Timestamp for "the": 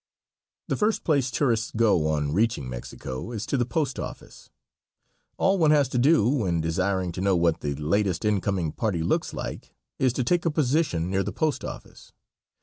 0.67-0.75, 3.55-3.67, 7.59-7.75, 11.21-11.31